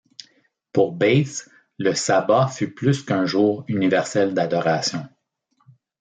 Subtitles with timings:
[0.73, 1.47] Pour Bates,
[1.77, 5.07] le sabbat fut plus qu'un jour universel d'adoration.